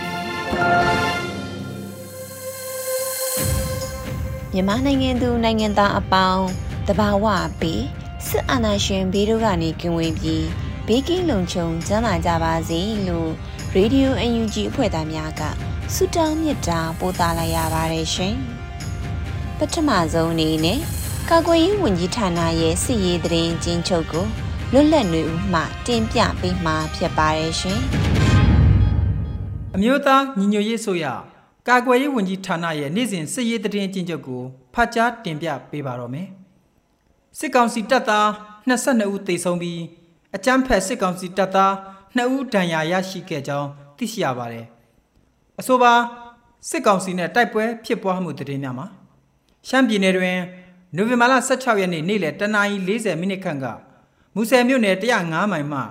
[4.53, 6.45] မြန်မာနိုင်ငံသူနိုင်ငံသားအပေါင်း
[6.87, 7.25] တဘာဝ
[7.61, 7.83] ပြီး
[8.27, 10.45] စစ်အာဏာရှင်ဘေးတို့ကနေကင်ဝေးပြီး
[10.87, 13.29] ဘေးကင်းလုံခြုံကျန်းမာကြပါစေလို့
[13.73, 15.41] ရေဒီယို UNG အဖွဲ့သားများက
[15.93, 18.35] ဆုတောင်းမေတ္တာပို့သလိုက်ရပါတယ်ရှင်။
[19.57, 20.79] ပထမဆုံးအနေနဲ့
[21.29, 24.25] ကာကွယ်ရေးဝန်ကြီးဌာနရဲ့စစ်ရေးသတင်းကျဉ်းချုပ်ကို
[24.73, 27.81] လွတ်လပ်နေဦးမှတင်ပြပေးမှာဖြစ်ပါတယ်ရှင်။
[29.75, 31.05] အမျိုးသားညီညွတ်ရေးဆိုရ
[31.67, 36.27] ကာကွယ်ရေးဝန်ကြီးဌာနရဲ့နေ့စဉ်စစ်ရေးသတင်းအကျဉ်းချုပ်ကိုဖတ်ကြားတင်ပြပေးပါတော့မယ်။
[37.37, 38.27] စစ်ကောင်စီတပ်သား
[38.69, 39.81] 22ဦးသေဆုံးပြီး
[40.35, 41.73] အကြမ်းဖက်စစ်ကောင်စီတပ်သား
[42.17, 44.65] 2ဦးဒဏ်ရာရရှိခဲ့ကြောင်းသိရှိရပါတယ်။
[45.59, 45.93] အဆိုပါ
[46.69, 48.87] စစ်ကောင်စီနဲ့တိုက်ပွဲဖြစ်ပွားမှုသတင်းများမှာ
[49.67, 50.37] ရှမ်းပြည်နယ်တွင်
[50.95, 53.65] နိုဝင်ဘာလ16ရက်နေ့နေ့လယ်တနာရီ40မိနစ်ခန့်က
[54.35, 55.81] မူဆယ်မြို့နယ်105မိုင်မှ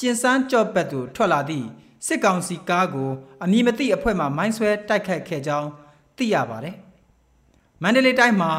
[0.00, 1.68] ကျင်စန်းကြော့ဘက်သို့ထွက်လာသည့်
[2.06, 3.10] စစ်ကောင်စီကားကို
[3.44, 5.68] အမည်မသိအဖွဲ့မှမိုင်းဆွဲတိုက်ခတ်ခဲ့ကြောင်း
[6.16, 6.76] သိရပါတယ်။
[7.82, 8.52] မန္တလေးတိုင်းမှာ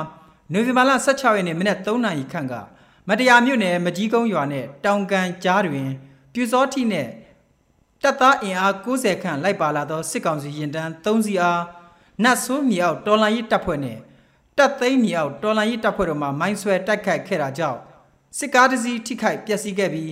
[0.53, 2.53] နိုဝင်ဘာလ16ရက်နေ့မနက်3နာရီခန့်က
[3.09, 5.89] မတရားမြို့နယ်မကြီးကုန်းရွာနဲ့တောင်ကန်ကြားတွင်
[6.33, 7.07] ပြူစောတိနဲ့
[8.03, 11.61] တပ်သားအင်အား90ခန့်လိုက်ပါလာသောစစ်ကောင်စီရင်တန်း3စီအား
[12.23, 13.97] နတ်ဆိုးမြေအောက်တော်လန်ရေးတပ်ဖွဲ့နဲ့
[14.57, 17.79] တပ်သိမ်းမြေအောက်တော်လန်ရေးတပ်ဖွဲ့တို့မှမိုင်းဆွဲတိုက်ခိုက်ခဲ့တာကြောင့်
[18.37, 20.11] စစ်ကားတစ်စီးထိခိုက်ပျက်စီးခဲ့ပြီး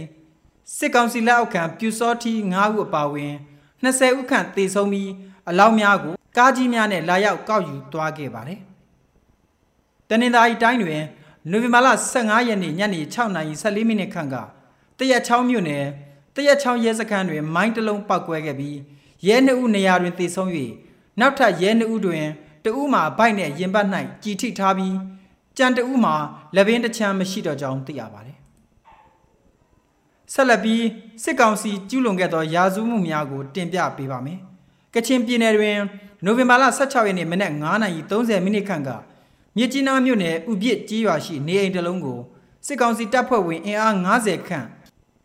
[0.77, 3.33] စစ်ကောင်စီလက်အောက်ခံပြူစောတိ9ဦးအပါအဝင်
[3.83, 5.11] 20ဦးခန့်သေဆုံးပြီး
[5.49, 8.59] အလောင်းများကိုကားကြီးများနဲ့လာရောက်ကောက်ယူသွားခဲ့ပါတယ်။
[10.09, 11.01] တနင်္သာရီတိုင်းတွင်
[11.51, 14.35] နိုဝင်ဘာလ15ရက်နေ့ညနေ6:14မိနစ်ခန့်က
[14.97, 15.85] တရက်ချောင်းမြို့နယ်
[16.35, 18.77] တရက်ချောင်းရဲစခန်းတွင်မိုင်းတစ်လုံးပောက်ကွဲခဲ့ပြီး
[19.27, 20.49] ရဲနှစ်ဦးနေရာတွင်သေဆုံး၍
[21.19, 22.25] နောက်ထပ်ရဲနှစ်ဦးတွင်
[22.65, 23.87] တဦးမှာဗိုက်နှင့်ရင်ပတ်၌
[24.23, 24.95] ကြည်ထိထားပြီး
[25.57, 26.15] ကြံတဦးမှာ
[26.55, 28.37] လက်ပင်တစ်ချမ်းမရှိတော့ကြောင်းသိရပါတယ်။
[30.33, 30.83] ဆက်လက်ပြီး
[31.23, 34.39] စစ်ကောင်စီကျူးလွန်ခဲ့သောရာဇဝမှုများကို တင်ပြပေးပါမယ်။
[34.93, 35.77] ကချင်ပြည်နယ်တွင်
[36.25, 38.89] နိုဝင်ဘာလ16ရက်နေ့မနက်9:30မိနစ်ခန့်က
[39.57, 42.19] မြစ်ကြီးနားမြို့နယ်ဥပြစ်ကြီးရွာရှိနေအိမ်တစ်လုံးကို
[42.65, 44.67] စစ်ကောင်စီတပ်ဖွဲ့ဝင်အင်အား90ခန့်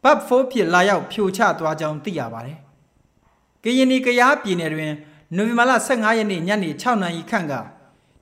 [0.02, 2.58] ဘတ်ဖိုးဖြစ်လာရောက်ဖြိုချသွားကြောင်းသိရပါတယ်။
[3.64, 4.92] ကရင်နီကရားပြည်နယ်တွင်
[5.36, 7.54] နိုဝင်ဘာလ15ရက်နေ့ညနေ6နာရီခန့်က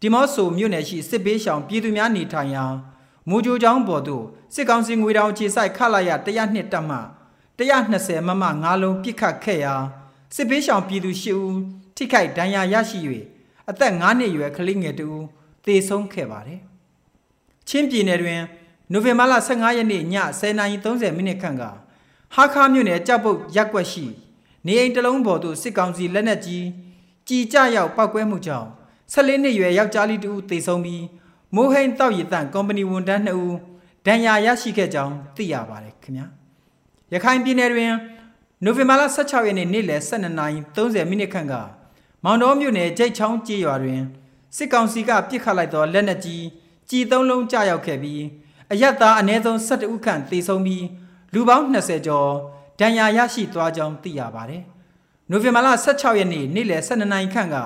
[0.00, 2.64] ဒီမော့ဆိုမြို့နယ်ရှိစစ်ဘေးရှောင်ပြည်သူများနေထိုင်ရာ
[3.28, 6.98] မူဂျိုချောင်းပေါ်သို့စစ်ကောင်စီငွေတောင်ခြေဆိုင်ခလာရ102တပ်မှ
[7.58, 9.74] 120မမ9လုံးပစ်ခတ်ခဲ့ရာ
[10.34, 11.56] စစ်ဘေးရှောင်ပြည်သူ10ဦး
[11.96, 12.98] ထိခိုက်ဒဏ်ရာရရှိ၍
[13.70, 15.08] အသက်9နှစ်အရွယ်ကလေးငယ်တူ
[15.64, 16.60] သေဆုံးခဲ့ပါတယ်။
[17.68, 18.40] ချင်းပြည်နယ်တွင်
[18.92, 20.04] နိုဝင်ဘာလ15ရက်နေ့ည
[20.40, 21.62] 10:30မိနစ်ခန့်က
[22.34, 24.04] ဟာခါမြို့နယ်ကြောက်ပုတ်ရက်ွက်ရှိ
[24.66, 26.66] နေအိမ်တစ်လုံးပေါ်သို့စစ်ကောင်စီလက်နက်ကြီး
[27.28, 28.68] ကြည်ကြရောက်ပောက်ကွဲမှုကြောင့်
[29.12, 31.02] 14နှစ်ရွယ်ယောက်ျားလေးတူသေဆုံးပြီး
[31.54, 33.56] မိုးဟိန်တောက်ရည်တန့်ကုမ္ပဏီဝန်ထမ်း2ဦး
[34.06, 36.26] ဒဏ်ရာရရှိခဲ့ကြောင်းသိရပါတယ်ခင်ဗျာ
[37.12, 37.92] ရခိုင်ပြည်နယ်တွင်
[38.64, 41.54] နိုဝင်ဘာလ16ရက်နေ့နေ့လယ်12:30မိနစ်ခန့်က
[42.24, 44.02] မောင်တော်မြို့နယ်ကြိတ်ချောင်းကျေးရွာတွင်
[44.56, 46.44] စစ်ကောင်စီကပစ်ခတ်လိုက်သောလက်နက်ကြီး
[46.90, 48.22] ကြည်သုံးလုံးကျရောက်ခဲ့ပြီး
[48.72, 50.84] အရက်သားအနည်းဆုံး12ဦးခန့်သေဆုံးပြီး
[51.34, 52.30] လူပေါင်း20ကျော်
[52.80, 54.62] ဒဏ်ရာရရှိသွားကြောင်းသိရပါတယ်။
[55.30, 57.56] နိုဝင်ဘာလ16ရက်နေ့နေ့လယ်12နာရီခန့်က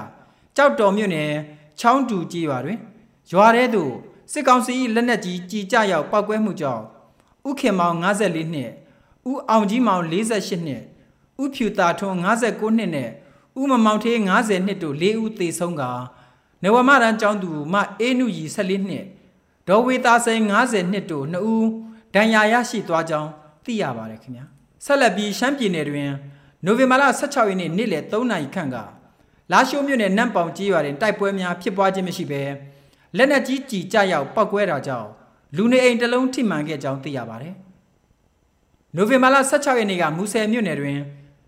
[0.57, 1.31] ကြောက်တော်မြို့နယ်
[1.81, 2.79] ချောင်းတူကြီးရွာတွင်
[3.33, 3.93] ရွာထဲသို့
[4.33, 6.85] စစ်ကောင်စီလက်နက်ကြီးကြီးကြရောက်ပောက်ကွဲမှုကြောင့်
[7.49, 8.71] ဥခင်မောင်54နှစ်
[9.31, 10.83] ဥအောင်ကြီးမောင်48နှစ်
[11.43, 13.11] ဥဖြူတာထွန်း59နှစ်နဲ့
[13.61, 15.91] ဥမမောင်ထေး90နှစ်တို့၄ဦးသေဆုံးကာ
[16.63, 19.05] နဝမရန်ကျောင်းသူမအေးနုကြီး14နှစ်
[19.69, 21.67] ဒေါ်ဝေတာစိန်90နှစ်တို့2ဦး
[22.15, 23.31] ဒဏ်ရာရရှိသွားကြောင်း
[23.65, 24.45] သိရပါတယ်ခင်ဗျာ
[24.85, 26.11] ဆက်လက်ပြီးရှမ်းပြည်နယ်တွင်
[26.65, 28.77] နိုဝင်ဘာလ16ရက်နေ့နေ့လယ်3နာရီခန့်က
[29.53, 32.43] လာရှိုးမြို့နယ်နန့်ပေါင်ကြီးရွာတွင်တိုက်ပွဲများဖြစ်ပွားခြင်းမရှိဘဲ
[33.17, 35.09] လက်နက်ကြီးကြီးကြရောက်ပောက်ကွဲတာကြောင့်
[35.57, 37.55] လူနေအိမ်တစ်လုံးထိမှန်ခဲ့ကြောင်းသိရပါတယ်
[38.97, 40.99] နိုဝင်ဘာလ16ရက်နေ့ကမူဆယ်မြို့နယ်တွင်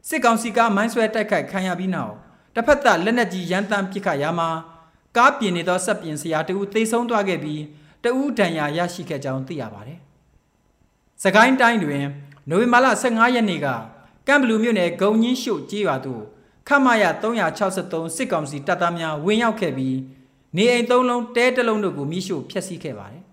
[0.09, 2.15] စစ်ကောင်စီကမိုင်းဆွဲတိုက်ခိုက်ခံရပြီးနောက်
[2.55, 4.49] တစ်ဖက်သက်လက်နက်ကြီးရန်တမ်းပစ်ခတ်ရာမှာ
[5.17, 7.63] ကားပြင်နေသောဆက်ပြင်ဆရာတဦးသေဆုံးသွားခဲ့ပြီး
[8.05, 9.99] တဦးဒဏ်ရာရရှိခဲ့ကြောင်းသိရပါတယ်။
[11.23, 12.05] စကိုင်းတိုင်းတွင်
[12.51, 13.69] နိုဝင်ဘာလ15ရက်နေ့က
[14.29, 16.23] ကမ်ဘလူမြို့နယ်ဂုံညင်းရှို့ကြေးရွာသို့
[16.69, 19.97] ခမရ363စစ်ကောင်စီတပ်သားများဝင်ရောက်ခဲ့ပြီး
[20.57, 23.25] နေအိမ်သုံးလုံးတဲတလုံးတို့ကိုမိရှို့ဖျက်ဆီးခဲ့ပါတယ်။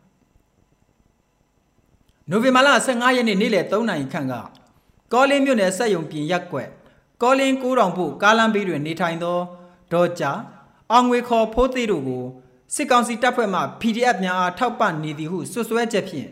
[2.29, 4.33] နိုဝင်ဘာလ15ရက်နေ့နေ့လယ်3နာရီခန့်က
[5.13, 6.69] ကောလင်းမြို့နယ်ဆက်ယုံပြင်ရက်ကွက်
[7.21, 9.37] ကောလင်းကိုးတောင်ဖို့ကားလမ်းဘေးတွင်နေထိုင်သော
[9.93, 10.23] ဒေါ်ကြ
[10.91, 12.25] အောင်ငွေခေါ်ဖိုးသေးတို့ကို
[12.75, 16.29] စစ်ကောင်စီတပ်ဖွဲ့မှ PDF များအားထောက်ပံ့နေသည်ဟုဆွဆွဲချက်ဖြင့်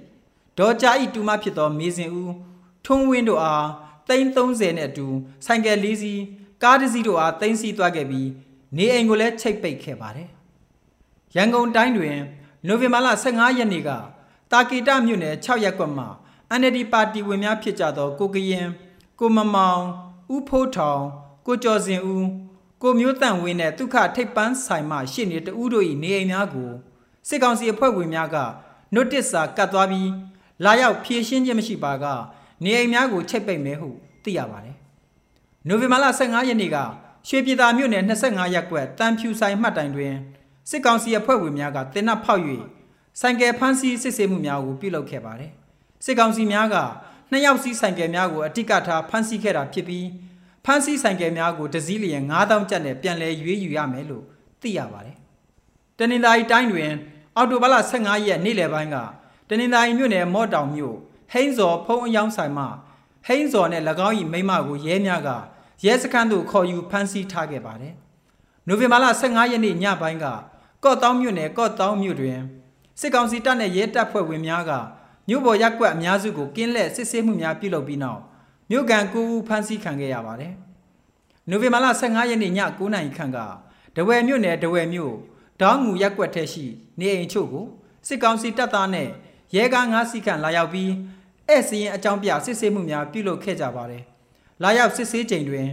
[0.59, 2.33] ဒေါ်ကြဤတူမဖြစ်သောမေစင်ဦး
[2.85, 3.65] ထွန်းဝင်းတို့အား
[4.07, 5.07] 330နဲ့အတူ
[5.45, 6.21] ဆိုင်ကယ်၄စီး
[6.63, 8.29] ကားတစ်စီးတို့အားသိမ်းဆည်းသွားခဲ့ပြီး
[8.77, 10.29] နေအိမ်ကိုလည်းချိတ်ပိတ်ခဲ့ပါတယ်။
[11.35, 12.17] ရန်ကုန်တိုင်းတွင်
[12.67, 13.89] နိုဝင်ဘာလ15ရက်နေ့က
[14.51, 16.07] တာကီတမြို့နယ်6ရပ်ကွက်မှာ
[16.59, 18.67] NLD ပါတီဝင်များဖြစ်ကြသောကိုကရင်
[19.19, 19.81] ကိုမမောင်
[20.33, 21.03] ဦးဖိုးထောင်
[21.45, 22.27] ကိုကျော်စင်ဦး
[22.81, 26.69] ကိုမျိုးတန့်ဝင်းနဲ့ဒုက္ခထိပ်ပန်းဆိုင်မှရှစ်နေတဦးတို့၏နေအိမ်များကို
[27.27, 28.37] စစ်ကောင်စီအဖွဲ့ဝင်များက
[28.93, 30.11] နိုတစ်စာကတ်သွားပြီး
[30.65, 32.05] လာရောက်ဖြည့်ရှင်းခြင်းမရှိပါက
[32.63, 33.89] နေအိမ်များကိုချိတ်ပိတ်မယ်ဟု
[34.23, 34.75] သိရပါတယ်။
[35.67, 36.77] နိုဝင်ဘာလ15ရက်နေ့က
[37.27, 40.13] ရွှေပြည်သာမြို့နယ်25ရပ်ကွက်တန်ဖြူဆိုင်မှတ်တိုင်တွင်
[40.69, 42.41] စစ်ကောင်စီအဖွဲ့ဝင်များကတင်နပ်ဖောက်၍
[43.19, 45.51] ဆိုင်ကယ်ဖမ်းဆီးစစ်ဆေးမှုများကိုပြုလုပ်ခဲ့ပါတယ်။
[46.05, 46.75] စစ်ကောင်စီများက
[47.31, 50.07] နှစ်ယောက်စီးဆိုင်ကယ်များကိုအတိကထားဖမ်းဆီးခဲ့တာဖြစ်ပြီး
[50.65, 54.23] ဖမ်းဆီးဆိုင်ကယ်များကိုတစည်းလျင်9000ကျပ်နဲ့ပြန်လည်ရွေးယူရမယ်လို့
[54.61, 55.17] သိရပါတယ်။
[55.97, 56.91] တနင်္သာရီတိုင်းတွင်
[57.35, 58.97] အော်တိုဘာလ15ရက်နေ့လယ်ပိုင်းက
[59.49, 60.95] တနင်္သာရီမြို့နယ်မော့တောင်မြို့
[61.31, 62.65] ဟိန်းစော်ဖုံးအယောင်းဆိုင်မှ
[63.25, 65.29] ဟိန်းစော်နဲ့၎င်း၏မိမကိုရဲများက
[65.85, 67.93] ရဲစခန်းသို့ခေါ်ယူဖမ်းဆီးထားခဲ့ပါတယ်။
[68.67, 70.25] နိုဝင်ဘာလ15ရက်နေ့ညပိုင်းက
[70.87, 72.39] ကော့တောင်းမြို့နယ်ကော့တောင်းမြို့တွင်
[72.99, 74.71] စစ်ကောင်စီတပ်နဲ့ရဲတပ်ဖွဲ့ဝင်များက
[75.29, 78.21] မြို့ပေါ်ရက်ကွက်အများစုကိုကင်းလက်စစ်ဆေးမှုများပြုလုပ်ပြီးနောက်
[78.71, 80.53] မြို့ကန်ကူဦးဖမ်းဆီးခံခဲ့ရပါတယ်။
[81.49, 83.37] နိုဝင်ဘာလ15ရက်နေ့ည9:00နာရီခန့်က
[83.95, 85.13] ဒဝယ်မြို့နယ်ဒဝယ်မြို့
[85.61, 86.65] ဒေါင်းငူရက်ကွက်ထဲရှိ
[86.99, 87.65] နေအိမ်ချို့ကို
[88.07, 89.09] စစ်ကောင်စီတပ်သားနဲ့
[89.55, 90.91] ရဲကား၅စီးခန့်လာရောက်ပြီး
[91.47, 94.03] အဲ့စရင်အကြောင်းပြစစ်ဆေးမှုများပြုလုပ်ခဲ့ကြပါတယ်။
[94.63, 95.67] လာရောက်စစ်ဆေးချိန်တွင်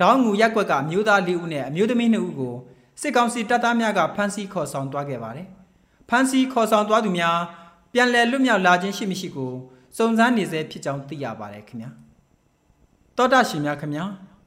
[0.00, 2.54] ဒေါင်းငူရက်ကွက်ကမျိုးသား၄ဦးနဲ့အမျိုးသမီး2ဦးကို
[3.00, 5.46] စစ်ကောင်စီတပ်သားများကဖမ်းဆီးခေါ်ဆောင်သွားခဲ့ပါတယ်။
[6.08, 7.36] ဖမ်းဆီးခေါ်ဆောင်သွားသူများ
[7.92, 9.52] ပြန်လည်လွတ်မြောက်လာခြင်းရှိမရှိကို
[9.96, 11.90] စုံစမ်းနေဆဲဖြစ်ကြောင်းသိရပါတယ်ခင်ဗျာ။
[13.16, 14.04] တောတာရှင်များခင်ဗျာ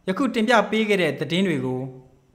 [0.08, 1.82] ယခုတင်ပြပေးခဲ့တဲ့သတင်းတွေကို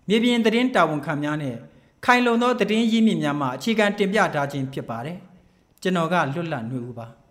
[0.08, 1.56] မြေပြင်သတင်းတာဝန်ခံများနဲ့
[2.04, 5.16] ခိုင်လုံသောသတင်းရင်းမြစ်များမှအခြေခံတင်ပြထားခြင်းဖြစ်ပါတယ်။
[5.82, 7.06] ကျွန်တော်ကလွတ်လပ်နေဦးပါ။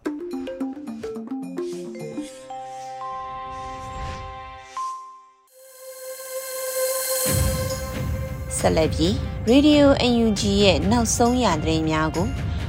[8.63, 9.13] ဆက်လက်ပြီး
[9.51, 12.27] Radio UNG ရဲ့နောက်ဆုံးရသတင်းများကို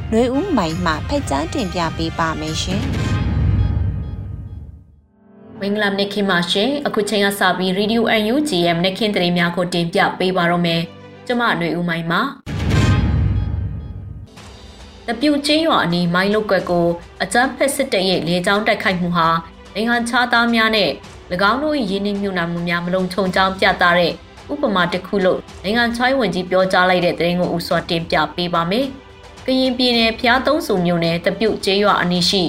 [0.09, 2.83] ຫນွေဦးမိုင်မှဖက်ကြားတင်ပြပေးပါမယ်ရှင်။
[5.59, 10.81] မင်္ဂလာနေ့ခင်ပါရှင်အခုချိန်ကစပြီး Radio UNG ရဲ့နေ့ခင်းသတင်းများကိုတင်ပြပေးပါတော့မယ်။
[11.27, 12.21] ကျွန်မຫນွေဦးမိုင်ပါ
[15.07, 16.87] တပြုတ်ချင်းရွာအနီးမိုင်းလုတ်ကွက်ကို
[17.23, 19.27] အကြမ်းဖက်စစ်တပ်ရဲ့လေကြောင်းတိုက်ခိုက်မှုဟာ
[19.73, 20.89] နိုင်ငံခြားသားများနဲ့၎
[21.51, 24.13] င်းတို့၏ရင်းနှီးမြှုပ်နှံမှုများမလုံခြုံကြောင်းပြသတဲ့
[24.52, 28.86] ဥပမာတစ်ခုလို့နိုင်ငံခြားရေးဝန်ကြီးပြောကြားလိုက်တဲ့သတင်းကိုဦးစွာတင်ပြပေးပါမယ်။
[29.46, 32.42] ကရင်ပြည်နယ်ဖျားသုံးစုံမြို့နယ်တပြုတ်ကျေးရွာအနီးရှိ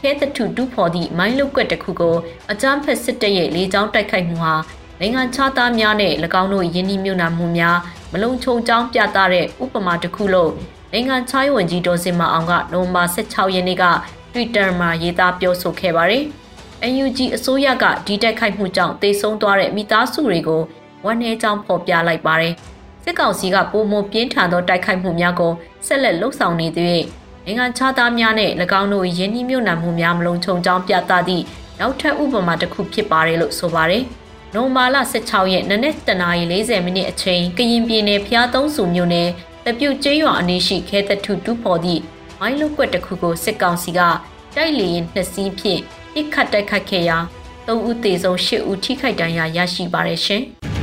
[0.00, 2.16] ခဲတထုတူဖော်သည့်မိုင်းလုတ်ကွက်တစ်ခုကို
[2.50, 4.54] အကြမ်းဖက်စစ်တပ်ရဲ့လေကြောင်းတိုက်ခိုက်မှုဟာ
[5.00, 7.78] နိုင်ငံခြားသားများနဲ့၎င်းတို့ယင်းနှိမြုံနာမှုများ
[8.12, 10.52] မလုံခြုံကြောင်းပြသတဲ့ဥပမာတစ်ခုလို့
[10.92, 13.84] နိုင်ငံခြားရေးဝန်ကြီးဒေါ်စင်မအောင်ကနိုဝင်ဘာ16ရက်နေ့က
[14.32, 16.24] Twitter မှာရေးသားပြောဆိုခဲ့ပါတယ်။
[17.04, 20.62] UNG အစိုးရကဒီတိုက်ခိုက်မှုကြောင့်တေဆုံးသွားတဲ့မိသားစုတွေကို
[21.04, 22.54] ဝန်내ကြောင်းဖော်ပြလိုက်ပါတယ်။
[23.02, 25.52] စစ်ကောင်စီကပုံမပြင်းထန်သောတိုက်ခိုက်မှုများကို
[25.86, 27.04] ဆက်လက်လှုပ်ဆောင်နေသည့်
[27.44, 28.50] နိုင်ငံခြားသားများနဲ့၎
[28.80, 31.44] င်းတို့ယင်းနှိမြုံနှံမှုများမလုံခြုံကြောင်းပြသသည့်
[31.80, 34.02] နောက်ထပ်ဥပမာတစ်ခုဖြစ်ပါတယ်လို့ဆိုပါတယ်။
[34.54, 39.28] နိုမာလာ16ရက်နနက်တနာရီ40မိနစ်အချိန်ကရင်ပြည်နယ်ဖျားသုံးစုမြို့နယ်
[39.64, 42.02] တပြုတ်ကျေးရွာအနီးရှိခဲတထုတူဖော်သည့်
[42.40, 44.00] မိုင်းလုကွက်တစ်ခုကိုစစ်ကောင်စီက
[44.54, 45.80] တိုက်လေရင်နှစ်စီးဖြင့်
[46.12, 47.18] ပစ်ခတ်တိုက်ခတ်ခဲ့ရာ
[47.66, 50.44] ၃ဦးသေဆုံး၈ဦးထိခိုက်ဒဏ်ရာရရှိပါတယ်ရှင်။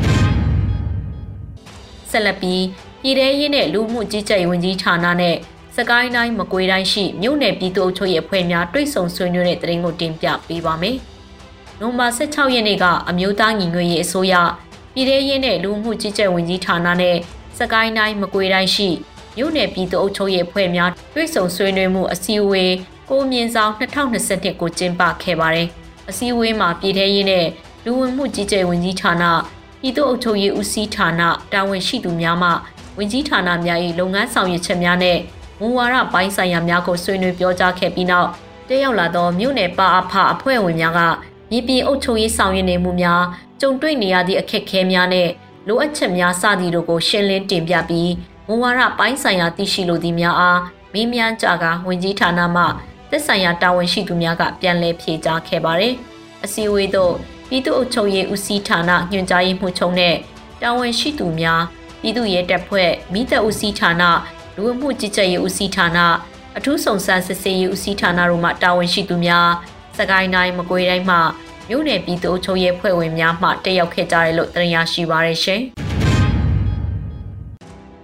[2.13, 2.63] ဆက်လက်ပြီး
[3.01, 5.35] ပြည်ထရေးနဲ့လူမှုကြီးကြပ်ရေးဝန်ကြီးဌာနနဲ့
[5.75, 10.97] စကိုင်းတိုင်းမကွေးတိုင်းရှိမြို့နယ်ပြည်သူ့အုပ်ချုပ်ရေးအဖွဲ့များတွိတ်ဆုံဆွေးနွေးတဲ့တရင်ကိုတင်ပြပေးပါမယ်။
[11.79, 14.33] နိုဝင်ဘာ16ရက်နေ့ကအမျိုးသားညီညွတ်ရေးအစိုးရ
[14.93, 17.17] ပြည်ထရေးနဲ့လူမှုကြီးကြပ်ဝန်ကြီးဌာနနဲ့
[17.59, 18.89] စကိုင်းတိုင်းမကွေးတိုင်းရှိ
[19.37, 22.73] မြို့နယ်ပြည်သူ့အုပ်ချုပ်ရေးအဖွဲ့များတွိတ်ဆုံဆွေးနွေးမှုအစည်းအဝေး
[23.09, 25.67] ကိုမြင့်ဆောင်2022ကိုကျင်းပခဲ့ပါတယ်။
[26.09, 27.45] အစည်းအဝေးမှာပြည်ထရေးနဲ့
[27.85, 29.23] လူဝင်မှုကြီးကြပ်ဝန်ကြီးဌာန
[29.85, 31.21] ပြည်သူ့အုပ်ချုပ်ရေးဦးစီးဌာန
[31.53, 32.49] တာဝန်ရှိသူများမှ
[32.97, 35.17] ဝင်ကြီးဌာနများ၏လုပ်ငန်းဆောင်ရွက်ချက်များနဲ့
[35.59, 38.29] မူဝါဒပိုင်းဆိုင်ရာများကိုဆွေးနွေးပြောကြားခဲ့ပြီးနောက်
[38.67, 41.01] တက်ရောက်လာသောမြို့နယ်ပါအဖအဖွဲ့ဝင်များက
[41.51, 43.21] မြေပြင်အုပ်ချုပ်ရေးဆောင်ရွက်နေမှုများ
[43.61, 45.29] ကြုံတွေ့နေရသည့်အခက်အခဲများနဲ့
[45.67, 48.11] လိုအပ်ချက်များစသည်တို့ကိုရှင်းလင်းတင်ပြပြီး
[48.47, 50.59] မူဝါဒပိုင်းဆိုင်ရာသိရှိလိုသည့်များအား
[50.93, 52.63] မင်းများကြကဝင်ကြီးဌာနမှ
[53.09, 55.93] သက်ဆိုင်ရာတာဝန်ရှိသူများကပြန်လည်ဖြေကြားခဲ့ပါတယ်။
[56.43, 57.13] အစည်းအဝေးသို့
[57.53, 60.15] ပြည်သူ့အုပ်ချုပ်ရေးဦးစီးဌာနညွှန်ကြားရေးမှူးချုပ်နဲ့
[60.61, 61.61] တာဝန်ရှိသူများ
[62.01, 64.03] ပြည်သူ့ရဲတပ်ဖွဲ့မိသက်ဦးစီးဌာန
[64.55, 65.99] လူဝင်မှုကြီးကြပ်ရေးဦးစီးဌာန
[66.57, 69.49] အထူးစုံစမ်းစစ်ဆေးရေးဦးစီးဌာနတို့မှတာဝန်ရှိသူများ
[69.97, 71.17] စကိုင်းတိုင်းမကွေးတိုင်းမှ
[71.69, 75.61] မြို့နယ်ပြည်သူ့ချုပ်ရေးဖွဲ့ဝင်များမှတက်ရောက်ခဲ့ကြတယ်လို့သိရရှိပါရရှင်။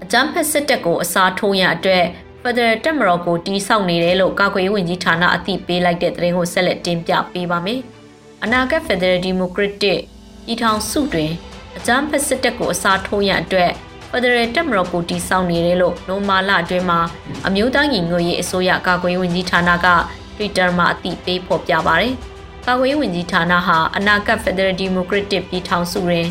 [0.03, 2.05] အကြမ်းဖက်စစ်တပ်ကိုအစားထိုးရန်အတွက်
[2.43, 7.81] ဖက်ဒရယ်တပ်မတော်ကိုတီးဆောက်နေတယ်လို့ကာကွယ်ရေးဝန်ကြီးဌာနအသိပေးလိုက်တဲ့သတင်းကိုဆက်လက်တင်ပြပေးပါမယ်။
[8.43, 9.99] အနာဂတ်ဖက်ဒရယ်ဒီမိုကရက်တစ်
[10.45, 11.31] ပြည်ထောင်စုတွင်
[11.77, 13.71] အကြမ်းဖက်စစ်တပ်ကိုအစားထိုးရန်အတွက်
[14.09, 16.99] ဖက်ဒရယ်တပ်မတော်ကိုတီးဆောက်နေတယ်လို့နိုမာလာအတွင်းမှာ
[17.47, 19.87] အမျိုးသားညီညွတ်ရေးအစိုးရကာကွယ်ရေးဝန်ကြီးဌာနက
[20.35, 22.13] Twitter မှာအသိပေးဖော်ပြပါတယ်။
[22.65, 26.27] ကာကွယ်ရေးဝန်ကြီးဌာနဟာအနာဂတ်ဖက်ဒရယ်ဒီမိုကရက်တစ်ပြည်ထောင်စုတွင်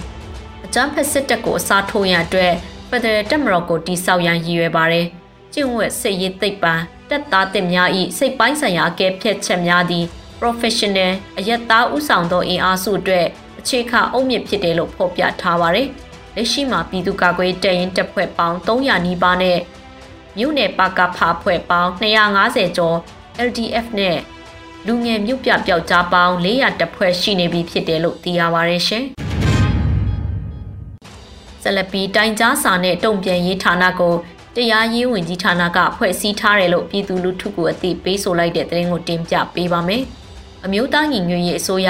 [0.64, 2.52] အကြမ်းဖက်စစ်တပ်ကိုအစားထိုးရန်အတွက်
[2.88, 5.06] ဖက်ဒရယ်တပ်မတော်ကိုတီးဆောက်ရန်ရည်ရွယ်ပါတယ်။
[5.52, 6.74] ကျင့်ဝတ်စစ်ရေးသိပ္ပံ
[7.10, 7.88] တပ်သားတင်များ၏
[8.18, 10.04] စိတ်ပိုင်းဆိုင်ရာအကဲဖြတ်ချက်များသည်
[10.40, 13.26] professional အယက်သားဥဆောင်သောအင်အားစုအတွက်
[13.60, 15.88] အခြေခံအုံမြင့်ဖြစ်တယ်လို့ဖော်ပြထားပါတယ်။
[16.36, 19.58] လက်ရှိမှာပြည်သူ့ကာကွယ်တပ်ရင်းတပ်ဖွဲ့ပေါင်း300နီးပါးနဲ့
[20.38, 22.96] မြို့နယ်ပါကဖာဖွဲ့ပေါင်း250ကျော်
[23.48, 24.16] LDF နဲ့
[24.86, 29.04] လူငယ်မြို့ပြပျောက်ကြားပေါင်း400တပ်ဖွဲ့ရှိနေပြီဖြစ်တယ်လို့သိရပါတယ်ရှင်။
[31.62, 34.14] ဆလပီတိုင်ကြားစာနဲ့တုံ့ပြန်ရေးဌာနကို
[34.56, 40.04] တရားရေးဝန်ကြီးဌာနကဖွဲ့စည်းထားတယ်လို့ပြည်သူလူထုကိုအသိပေးဆိုလိုက်တဲ့သတင်းကိုတင်ပြပေးပါမယ်။
[40.64, 41.88] အမျိုးသားညီညွတ်ရေးအစိုးရ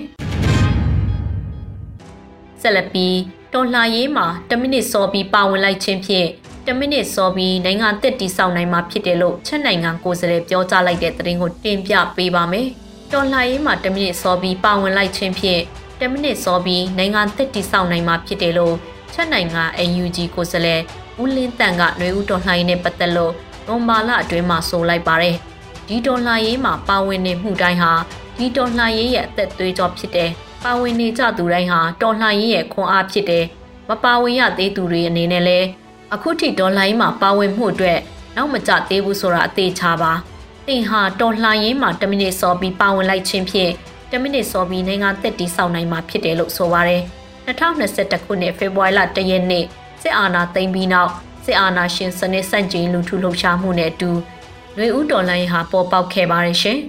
[2.61, 3.17] ဆက်လက်ပြီး
[3.53, 6.29] တော်လှန်ရေးမှာ10မိနစ်စောပြီးပါဝင်လိုက်ခြင်းဖြင့်
[6.67, 12.67] 10မိနစ်စောပြီးနိုင်ငံတက်တီဆောင်နိုင်မှာဖြစ်တယ်လို့ချက်နိုင်ငံကိုယ်စားလှယ်ပြောကြားလိုက်တဲ့သတင်းကိုတင်ပြပေးပါမယ်။
[13.13, 15.63] တော်လှန်ရေးမှာ10မိနစ်စောပြီးပါဝင်လိုက်ခြင်းဖြင့်
[15.99, 18.75] 10မိနစ်စောပြီးနိုင်ငံတက်တီဆောင်နိုင်မှာဖြစ်တယ်လို့
[19.15, 19.63] ချက်နိုင်ငံ
[20.03, 20.81] UNG ကိုယ်စားလှယ်
[21.23, 23.33] ဦးလင်းတန်ကຫນွေဦးတော်လှန်ရေးနဲ့ပတ်သက်လို့
[23.67, 25.37] နိုမာလအတွင်းမှာဆိုလိုက်ပါတယ်။
[25.89, 27.93] ဒီတော်လှန်ရေးမှာပါဝင်နေမှုတိုင်းဟာ
[28.39, 30.31] ဒီတော်လှန်ရေးရဲ့အသက်သွေးကြောဖြစ်တယ်။
[30.65, 33.45] ပါဝင်နေကြသူတိုင်းဟာတော်လှန်ရေးရဲ့ခွန်အားဖြစ်တယ်။
[33.89, 35.67] မပါဝင်ရသေးသူတွေအနေနဲ့လည်း
[36.15, 37.99] အခုထိတော်လှန်ရေးမှာပါဝင်မှုအတွက်
[38.37, 40.13] နောက်မကျသေးဘူးဆိုတာအသေးချပါ။
[40.67, 43.73] တင်ဟာတော်လှန်ရေးမှာ10မိနစ်စောပြီးပါဝင်လိုက်ခြင်းဖြင့်
[44.11, 47.03] 10မိနစ်စောပြီးနိုင်ငံသက်တီဆောက်နိုင်မှာဖြစ်တယ်လို့ဆိုပါတယ်။
[47.47, 49.65] 2021ခုနှစ်ဖေဖော်ဝါရီလ1ရက်နေ့
[50.03, 51.11] စစ်အာဏာသိမ်းပြီးနောက်
[51.45, 54.11] စစ်အာဏာရှင်စနစ်ဆန့်ကျင်လူထုလှုပ်ရှားမှုနဲ့အတူ
[54.75, 56.79] ຫນွေဦးတော်လိုင်းဟာပေါ်ပေါက်ခဲ့ပါတယ်ရှင်။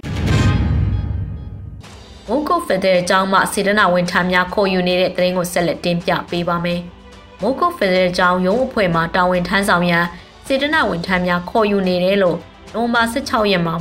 [2.28, 6.82] မုန်ကုတ်ဖက်ဒရယ်ကျောင်းမှစေတနာဝန်ထမ်းများခေါ်ယူနေတဲ့တရင်ကိုဆက်လက်တင်ပြပေးပါမယ်။
[7.42, 10.04] မုန်ကုတ်ဖက်ဒရယ်ကျောင်းရုံးအဖွဲ့မှတာဝန်ထမ်းဆောင်ရန်
[10.46, 12.38] စေတနာဝန်ထမ်းများခေါ်ယူနေတယ်လို့
[12.74, 13.74] နိုဝင်ဘာ16ရက်မှာ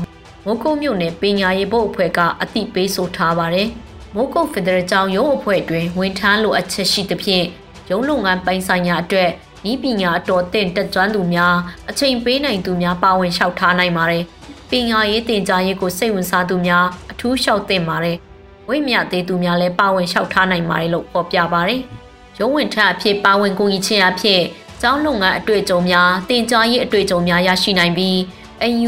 [0.45, 3.67] မုန်ကုတ်မြို့နယ်ပညာရေးဘုတ်အဖွဲ့ကအသိပေးဆိုထားပါတယ်။
[4.15, 7.45] မုန်ကုတ်ဖက်ဒရယ်ကျောင်းရုံးအဖွဲ့တွင်ဝန်ထမ်းလိုအပ်ချက်ရှိသဖြင့်
[7.89, 9.29] ရုံးလုပ်ငန်းပိုင်းဆိုင်ရာအတွက်
[9.71, 11.55] ဤပညာအတော်တင်တက်ကျွမ်းသူများ
[11.89, 14.23] အချိန်ပေးနိုင်သူများပါဝင်လျှောက်ထားနိုင်ပါတယ်။
[14.69, 18.17] ပညာရေးတင်ကြားရေးကိုစိတ်ဝင်စားသူများအထူးလျှောက်တင်ပါတယ်။
[18.69, 21.81] ဝိမြသေးသူများလည်းပါဝင်လျှောက်ထားနိုင်ပါတယ်လို့ဖော်ပြပါတယ်။
[22.39, 24.41] ရုံးဝင်ထအဖြစ်ပါဝင်ကူညီခြင်းအဖြစ်
[24.81, 28.15] ကျောင်းလုပ်ငန်းအတွေ့အကြုံများတင်ကြားရေးအတွေ့အကြုံများရရှိနိုင်ပြီး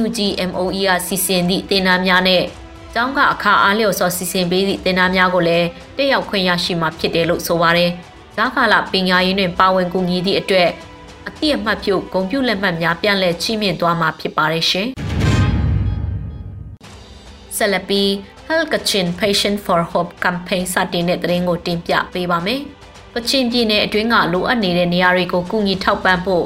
[0.02, 0.20] UNG
[0.50, 2.44] MOE ကစီစဉ်သည့်တင်နာများနဲ့
[2.94, 7.90] ကျောင်းကအခါအားလျော်စွာစီစဉ်ပေးသည့်တင်နာများကိုလည်းတက်ရောက်ခွင့်ရရှိမှာဖြစ်တယ်လို့ဆိုပါတယ်။
[8.36, 10.70] ဇာကာလပညာရေးတွင်ပါဝင်ကူညီသည့်အတွက်
[11.28, 14.88] အတိအမှတ်ပြုဂုံပြုလက်မှတ်များပြန်လည်ချီးမြှင့်သွားမှာဖြစ်ပါတယ်ရှင်။
[17.58, 18.10] ဆက်လက်ပြီး
[18.48, 22.62] Health Kachin Patient for Hope Campaign စတင်တဲ့သတင်းကိုတင်ပြပေးပါမယ်။
[23.16, 26.46] ကချင်ပြည်နယ်အတွင်းကလိုအပ်နေတဲ့နေရာတွေကိုကူညီထောက်ပံ့ဖို့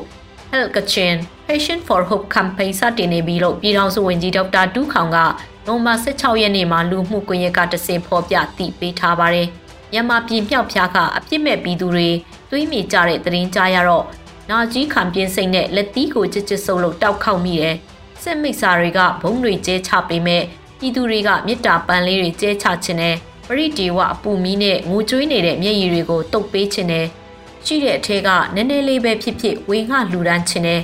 [0.52, 1.16] Health Kachin
[1.48, 5.18] Patient for Hope Campaign စတင်နေပြီလို့ပြည်ထောင်စုဝန်ကြီးဒေါက်တာဒူးခေါင်က
[5.68, 9.48] နိုဝင်ဘာ16ရက်နေ့မှာလူမှုကွန်ရက်ကတစင်ဖော်ပြတည်ပေးထားပါတယ်။
[9.92, 12.10] မြန်မာပြည်မြောက်ဖျားကအပြစ်မဲ့ပြည်သူတွေ
[12.50, 14.06] သွေးမြေကြတဲ့သတင်းကြားရတော့
[14.50, 17.76] နာကြီးခံပြင်းစိတ်နဲ့လက်သီးကိုချစ်ချစ်ဆုပ်လို့တောက်ခေါက်မိတယ်။
[18.22, 20.44] စစ်မိတ်စာတွေကဘုံတွေကျဲချပေးမဲ့
[20.80, 23.16] ပြည်သူတွေကမေတ္တာပန်းလေးတွေကျဲချခြင်းနဲ့
[23.48, 27.06] ပရိဒေဝအပူမီးနဲ့ငိုကြွေးနေတဲ့မျက်ရည်တွေကိုတုပ်ပေးခြင်းနဲ့
[27.66, 30.82] ရှိတဲ့အထက်ကနည်းနည်းလေးပဲဖြစ်ဖြစ်ဝေငှလှူဒန်းခြင်းနဲ့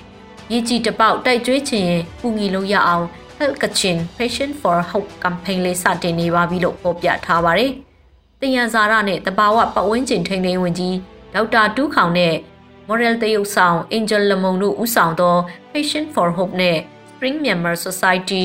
[0.51, 3.05] ရည်ကြည်တပေါက်တိုက်ကြွေးခြင်းရင်ပူငီလို့ရအောင်
[3.37, 7.71] Help Kachin Patient for Hope campaign လေးစတင်နေပါပြီလို့ဖော်ပြထားပါတယ်။
[8.41, 10.97] တယံဇာရနဲ့တဘာဝပတ်ဝန်းကျင်ထိန်းသိမ်းဝင်ကြီး
[11.33, 12.35] ဒေါက်တာတူးခေါင်နဲ့
[12.87, 15.35] Moral တရုတ်ဆောင် Angel လမုံတို့ဦးဆောင်သော
[15.71, 16.77] Patient for Hope နဲ့
[17.09, 18.43] Spring Myanmar Society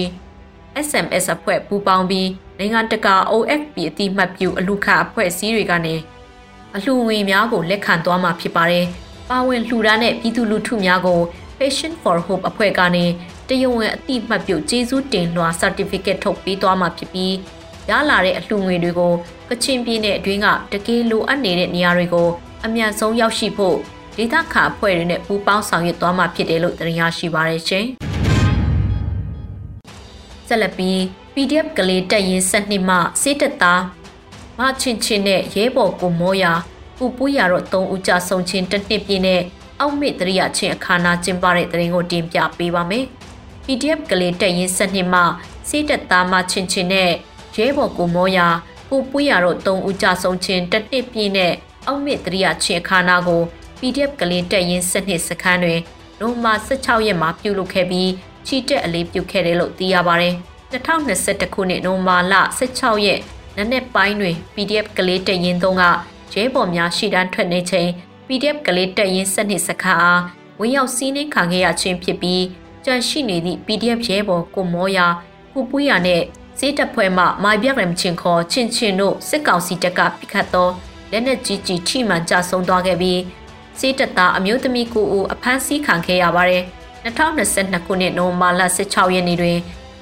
[0.86, 2.28] SMS အဖွဲ့ပူးပေါင်းပြီး
[2.60, 5.94] နိုင်ငံတကာ OFP အတိမတ်ပြုအလူခအဖွဲ့အစည်းတွေကနေ
[6.76, 8.84] အလှူငွေများကိုလက်ခံသွားမှာဖြစ်ပါတယ်။
[9.28, 11.20] ပါဝင်လှူဒါန်းတဲ့ပြည်သူလူထုများကို
[11.58, 13.04] Patient for Hope အဖွဲ့ကနေ
[13.48, 17.34] တရုံဝင်အတိမတ်ပြုကျေးဇူးတင်လွှာ certificate ထုတ်ပေးသွားမှာဖြစ်ပြီး
[17.90, 19.12] ရလာတဲ့အလှူငွေတွေကို
[19.48, 22.28] ကချင်ပြည်နယ်အတွင်းကတကယ်လိုအပ်နေတဲ့နေရာတွေကို
[22.64, 23.76] အမြန်ဆုံးရောက်ရှိဖို့
[24.16, 27.84] ဒေသခံအဖွဲ့တွေနဲ့ပူးပေါင်းဆောင်ရွက်သွားမှာဖြစ်တယ်လို့သတင်းရရှိပါရရှင်။
[30.48, 30.98] ဆက်လက်ပြီး
[31.40, 33.82] PDF ကလေးတက်ရင်စနစ်မှစေတသား
[34.58, 36.52] မချင်းချင်းနဲ့ရဲဘော်ကိုမောရာ
[36.96, 39.42] ပူပူရတော့၃ဦးကြဆုံချင်းတစ်နှစ်ပြည့်နဲ့
[39.80, 43.04] အောက်မေ့တရိယာချင်းအခမ်းအနားကျင်းပတဲ့တဲ့ရင်ကိုတင်ပြပေးပါမယ်။
[43.64, 45.20] PDF ကလေးတက်ရင်စနစ်မှ
[45.68, 47.10] စေတသားမချင်းချင်းနဲ့
[47.56, 48.48] ရဲဘော်ကိုမောရာ
[48.88, 51.52] ပူပူရတော့၃ဦးကြဆုံချင်းတစ်နှစ်ပြည့်နဲ့
[51.86, 53.42] အောက်မေ့တရိယာချင်းအခမ်းအနားကို
[53.78, 55.80] PDF ကလေးတက်ရင်စနစ်စခန်းတွင်
[56.20, 58.10] နိုမာ16ရက်မှာပြုလုပ်ခဲ့ပြီး
[58.46, 60.36] ချီတက်အလေးပြုခဲ့တယ်လို့သိရပါတယ်။
[60.72, 63.20] 2021ခုနှစ်နိုဝင်ဘာလ16ရက်
[63.56, 65.84] နနက်ပိုင်းတွင် PDF ကလေးတရင်သုံးက
[66.32, 67.88] ရဲဘော်များရှီတန်းထွက်နေချိန်
[68.26, 70.22] PDF ကလေးတရင်စနစ်စခန်းအား
[70.60, 72.44] ဝင်ရောက်စီးနှင်းခံခဲ့ရခြင်းဖြစ်ပြီး
[72.84, 75.06] ကြန့်ရှိနေသည့် PDF ရဲဘော်ကိုမောယာ
[75.52, 76.22] ကိုပူးရနဲ့
[76.58, 80.68] စေးတပ်ဖွဲ့မှမိုင်ပြရမချင်းခေါ်ချင်းချင်းတို့စစ်ကောင်စီတပ်ကပိခတ်သော
[81.10, 83.20] လက်နက်ကြီးကြီးထိမှန်ကြဆုံးသွားခဲ့ပြီး
[83.78, 86.64] စေးတပ်သားအမျိုးသမီးကိုဦးအဖမ်းဆီးခံခဲ့ရပါတယ်
[87.04, 89.58] 2022ခုနှစ်နိုဝင်ဘာလ16ရက်နေ့တွင်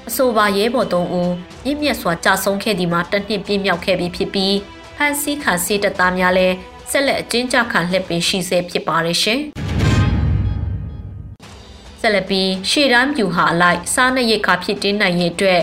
[0.09, 1.33] အဆိုပါရဲဘော်သုံးဦး
[1.65, 4.55] မြင့်မြတ်စွာကြာဆုံးခဲ့ဒီမှာတနှစ်ပြည့်မြောက်ခဲ့ပြီးဖြစ်ပြီး
[4.97, 6.57] ဖန်စီခံစေတသားများလည်း
[6.91, 9.41] ဆက်လက်အကျဉ်းချခံလှည့်ပင်ရှိဆဲဖြစ်ပါတယ်ရှင်။
[12.01, 15.63] ဆက်လက်ပြီးရှေ့တန်းပြူဟာအလိုက်စားနပ်ရိက္ခာဖြစ်တင်းနိုင်ရဲ့အတွက်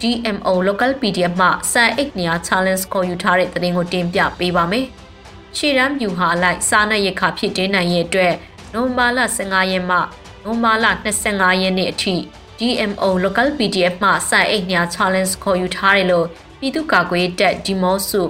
[0.00, 4.86] GMO Local PDF မှစံအိတ်နေရာ challenge ခေါ်ယူထားတဲ့သတင်းကိုတင်ပြပေးပါမယ်။
[5.56, 8.34] ရှေ့တန်းပြူဟာအလိုက်စားနပ်ရိက္ခာဖြစ်တင်းနိုင်ရဲ့အတွက်
[8.72, 9.98] နိုဝင်ဘာလ15ရက်မှ
[10.44, 10.86] နိုဝင်ဘာလ
[11.22, 12.16] 25ရက်နေ့အထိ
[12.58, 16.26] GMO Local PDF မှစိုက်အိတ်ညာ challenge ခေါ်ယူထားတယ်လို့
[16.58, 18.22] ပြည်သူ့ကာကွယ်တပ်ဒီမော့စု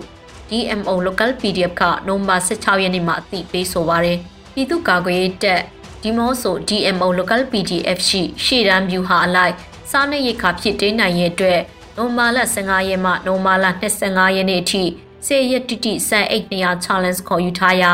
[0.51, 4.19] DMO Local PDF ကနိုဝင်ဘာ16ရက်နေ့မှာအသိပေးဆိုပါရယ်
[4.55, 5.61] ပြည်သူ့ကာကွယ်တပ်
[6.03, 9.55] ဒီမော့စု DMO Local PDF ရှိရှေ့တန်း view ဟာအလိုက်
[9.91, 11.61] စားနပ်ရိက္ခာဖြစ်တင်းနိုင်ရဲ့အတွက်
[11.97, 13.67] နိုမာလ15ရက်မှနိုမာလ
[14.01, 14.83] 25ရက်နေ့အထိ
[15.27, 17.93] စေရတိတိစံအိတ်200 challenge ခေါ်ယူထားရာ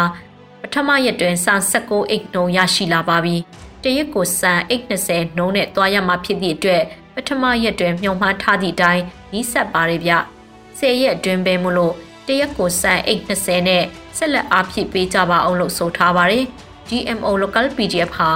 [0.61, 3.39] ပထမရက်တွင်စံ16အိတ်နှုံရရှိလာပါပြီ။
[3.85, 6.83] တရက်ကိုစံ820နှုံးနဲ့တွားရမှာဖြစ်သည့်အတွက်
[7.15, 10.13] ပထမရက်တွင်မြုံမှားထားသည့်အတိုင်းနီးစပ်ပါရဗျ။
[10.79, 11.95] 10ရက်အတွင်းပဲမလို့
[12.27, 13.85] တရက်ကိုစံ820နဲ့
[14.17, 16.45] ဆက်လက်အားဖြည့်ပေးကြပါအောင်လို့ဆိုထားပါတယ်။
[16.89, 18.31] GMO Local PDF ဟာ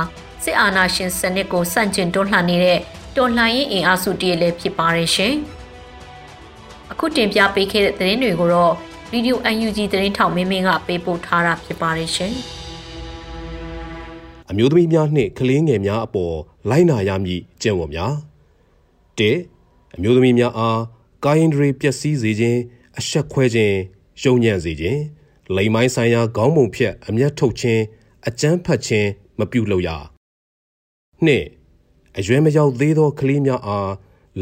[0.44, 2.80] စစ်အာဏာရှင်စနစ်ကိုစန့်ကျင်တွန်းလှန်နေတဲ့
[3.16, 5.34] တော်လှန်ရေးအင်အားစုတည်းလည်းဖြစ်ပါတယ်ရှင်။
[6.92, 8.74] အခုတင်ပြပေးခဲ့တဲ့သတင်းတွေကိုတော့
[9.12, 9.34] Radio
[9.64, 12.34] UNG သတင်းထောက်မင်းမင်းကပေးပို့ထားတာဖြစ်ပါတယ်ရှင်။
[14.50, 16.36] အမျိုးသမီးများနှင့်ကလေးငယ်များအပေါ်
[16.70, 18.14] လိုက်နာရမည်ကျင့်ဝတ်များ
[19.18, 19.22] ၁
[19.96, 20.80] အမျိုးသမီးများအား
[21.24, 22.60] ကာယင်ဒရီပျက်စီးစေခြင်း
[22.98, 23.76] အဆက်ခွဲခြင်း
[24.22, 25.00] ယုံညံ့စေခြင်း
[25.56, 27.82] လိမ်မိုင်းဆိုင်ရာခေါင်းပုံဖြတ်အမျက်ထုတ်ခြင်း
[28.28, 29.08] အကြမ်းဖက်ခြင်း
[29.38, 29.90] မပြုလုပ်ရ
[31.26, 31.28] ၂
[32.18, 33.90] အရွယ်မရောက်သေးသောကလေးများအား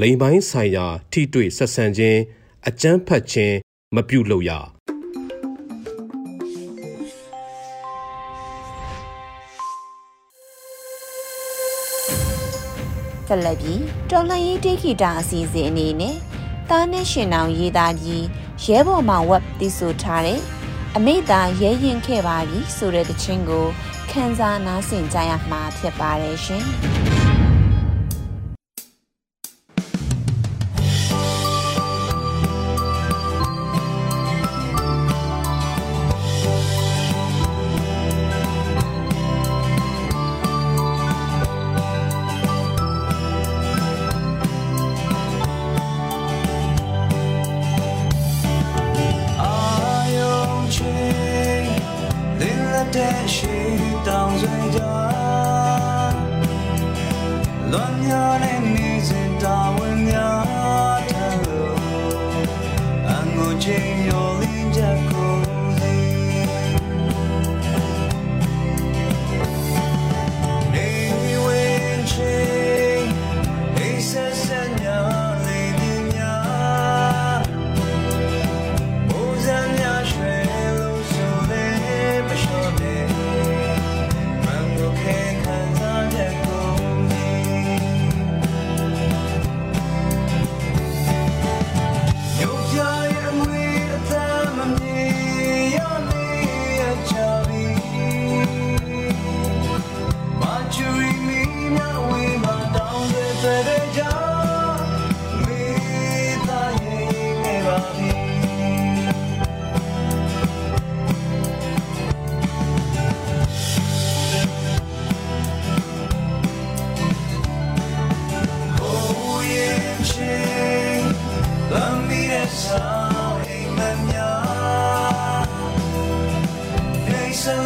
[0.00, 2.18] လိမ်ပိုင်းဆိုင်ရာထိတွေ့ဆက်ဆံခြင်း
[2.68, 3.54] အကြမ်းဖက်ခြင်း
[3.96, 4.50] မပြုလုပ်ရ
[13.28, 16.16] ဆက်လက်ပြီးတော်လှန်ရေးတိခိတာအစီအစဉ်အနေနဲ့
[16.70, 18.24] သားနဲ့ရှင်အောင်ရေးသားပြီး
[18.64, 20.40] ရဲဘော်မှဝက်တိဆိုထားတဲ့
[20.96, 23.66] အမိသာရဲရင်ခဲ့ပါပြီဆိုတဲ့တခြင်းကို
[24.10, 26.66] ခန်းစားနားဆင်ကြရမှာဖြစ်ပါတယ်ရှင်။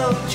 [0.01, 0.29] Love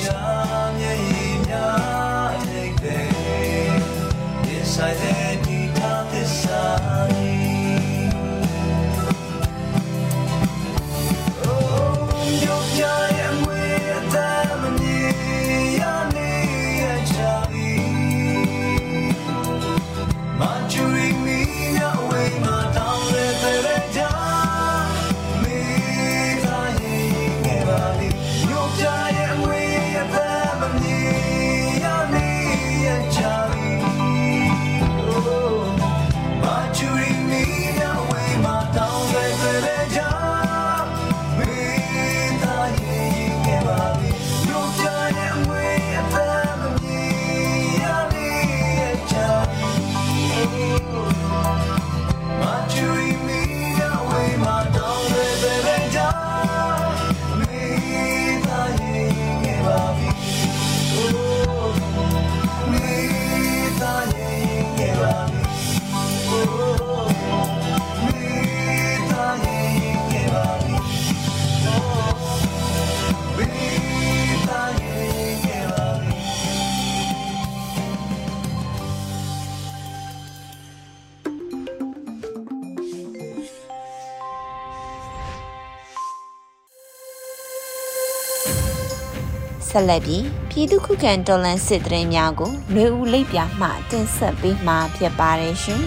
[89.78, 95.82] ဆက်လက်ပြီးပြည်သူခုခံတော်လှန်စစ်တရင်များကိုနှွေဦးလိပ်ပြမှတင်ဆက်ပေးမှာဖြစ်ပါတယ်ရှင်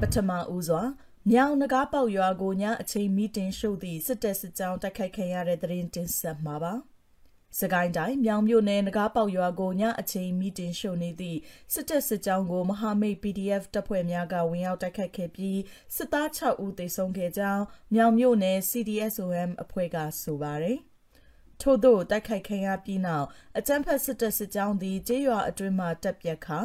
[0.00, 0.82] ပထမဦးစွာ
[1.30, 6.74] မြောင်နဂါပေါက်ရွာကိုညအချိန်မီတင်ရှုပ်သည့်စစ်တပ်စစ်ကြောင်းတိုက်ခိုက်ခံရတဲ့တရင်တင်ဆက်မှာပါ
[7.60, 11.38] စကိုင်းတိုင်းမြောင်မြို့နယ်နဂါပေါက်ရွာကိုညအချိန်မီတင်ရှုပ်နေသည့်
[11.72, 15.60] စစ်တပ်စစ်ကြောင်းကိုမဟာမိတ် PDF တပ်ဖွဲ့များကဝင်ရောက်တိုက်ခိုက်ခဲ့ပြီး
[15.96, 17.64] စစ်သား6ဦးသေဆုံးခဲ့ကြောင်း
[17.94, 20.89] မြောင်မြို့နယ် CDSOM အဖွဲ့ကဆိုပါတယ်
[21.62, 23.26] ထို့သောတိုက်ခိုက်ခံရပြီးနောက်
[23.58, 26.58] အကြမ်းဖက်စစ်တပ်စစ်ကြောင်းသည်ကျေးရွာအတွင်းမှတပ်ပြက်ခါ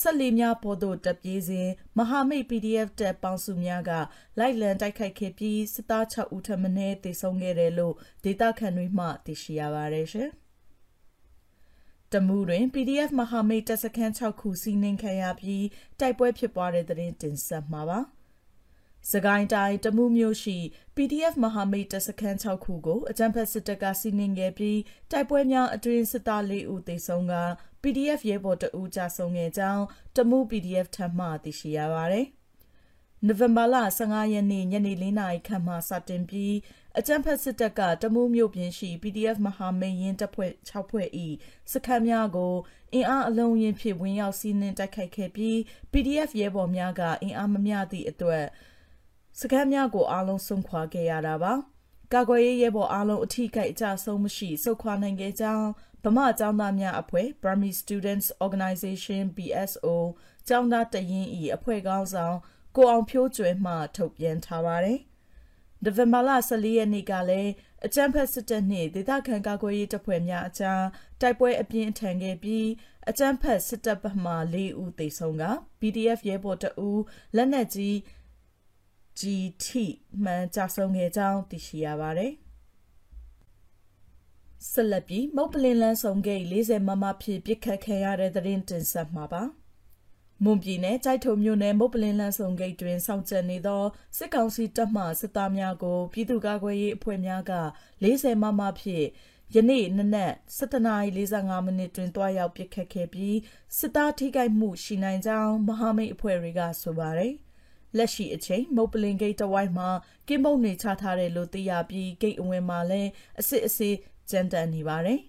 [0.00, 3.92] ဆက်လီများပေါ်သို့တပ်ပြေးစဉ်မဟာမိတ် PDF တပ်ပေါင်းစုများက
[4.38, 6.68] လိုက်လံတိုက်ခိုက်ခဲ့ပြီးစစ်သား6ဦးထပ်မံ
[7.04, 10.30] တေဆုံးခဲ့တယ်လို့ဒေတာခန်တွေမှသိရှိရပါတယ်ရှင်။
[12.12, 15.64] တမူတွင် PDF မဟာမိတ်တပ်စခန်း6ခုစီးနင်းခံရပြီး
[16.00, 18.00] တိုက်ပွဲဖြစ်ပွားတဲ့တဲ့တင်ဆက်မှာပါ။
[19.12, 20.56] စကိုင်းတိုင်းတမှုမျိုးရှိ
[20.96, 24.78] PDF မဟာမိတ်တပ်စခန်း6ခုကိုအကြမ်းဖက်စစ်တပ်ကစီးနင်းခဲ့ပြီး
[25.10, 27.34] တိုက်ပွဲများအတွင်းစစ်သား၄ဦးသေဆုံးက
[27.82, 29.84] PDF ရဲဘော်တအူးကြာဆုံးခဲ့ကြောင်း
[30.16, 32.26] တမှု PDF ထပ်မံသိရှိရပါတယ်။
[33.26, 36.54] နိုဝင်ဘာလ15ရက်နေ့ညနေ4နာရီခန့်မှစတင်ပြီး
[36.98, 41.08] အကြမ်းဖက်စစ်တပ်ကတမှုမျိုးပြင်ရှိ PDF မဟာမိတ်ရင်တပ်ဖွဲ့6ဖွဲ့၏
[41.72, 42.54] စခန်းများကို
[42.94, 45.56] အင်အားအလုံးရင်ဖြင့်ဝင်ရောက်စီးနင်းတိုက်ခိုက်ခဲ့ပြီး
[45.92, 48.44] PDF ရဲဘော်များကအင်အားမမျှသည့်အတွက်
[49.38, 51.52] စခန်းများကိုအားလုံးဆုံးခွာခဲ့ရတာပါ
[52.14, 55.68] ကာကွယ်ရေးရဲဘော်အားလုံးအထီးကိတ်အကြဆုံးမရှိစုခွာနိုင်ခဲ့ကြောင်း
[56.04, 59.86] ဗမာကျောင်းသားများအဖွဲ့ Burmese Students Organization BSO
[60.48, 62.36] ကျောင်းသားတရင်ဤအဖွဲ့ကောင်းဆောင်
[62.76, 65.00] ကိုအောင်ဖြိုးကျွဲမှထုတ်ပြန်ထားပါတယ်။
[65.84, 67.52] ဒီဗင်ဘာလ14ရက်နေ့ကလည်း
[67.86, 70.84] အကြမ်းဖက်စစ်တပ်နှင့်ဒေသခံကာကွယ်ရေးတပ်ဖွဲ့များအကြား
[71.20, 72.66] တိုက်ပွဲအပြင်းထန်ခဲ့ပြီး
[73.08, 75.44] အကြမ်းဖက်စစ်တပ်ဘက်မှ၄ဦးသေဆုံးက
[75.80, 76.90] PDF ရဲဘော်တအူ
[77.36, 77.96] လက်နက်ကြီး
[79.20, 79.66] GT
[80.24, 82.32] မှန်ကြဆုံးခဲ့ကြောင်းသိရှိရပါတယ်။
[84.70, 89.42] ဆက်လက်ပြီးမုတ်ပလင်လန်းဆောင်ဂိတ်40မမဖြစ်ပြစ်ခတ်ခံရတဲ့သတင်းတင်ဆက်မှာပါ။
[90.44, 93.82] မွန်ပြည်နယ်ကြိုက်ထုံမြို့နယ်မုတ်ပလင်လန်းဆောင်ဂိတ်တွင်စောင့်ကြနေသော
[94.16, 97.52] စစ်ကောင်စီတပ်မှစစ်သားများကိုပြည်သူ့ကာကွယ်ရေးအဖွဲ့များက
[98.02, 99.04] 40မမဖြစ်
[99.54, 103.36] ယနေ့နနက်7:45မိနစ်တွင်တွားရောက်ပစ်ခတ်ခဲ့ပြီး
[103.78, 107.34] စစ်သားထိခိုက်မှုရှိနိုင်ကြောင်းမဟာမိတ်အဖွဲ့တွေကဆိုပါတယ်။
[107.96, 109.88] လက်ရှိအချိန်မုတ်ပလင်ဂိတ်တဝိုက်မှာ
[110.28, 113.96] ကင်းမုတ်နေချထားတယ်လို့သိရပြီးဂိတ်အဝင်မှာလည်းအစစ်အဆေး
[114.30, 115.20] ကြမ်းတမ်းနေပါတယ်